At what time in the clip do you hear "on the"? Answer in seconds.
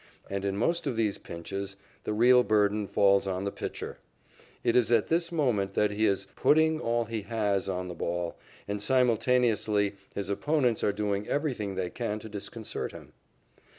3.27-3.51, 7.69-7.93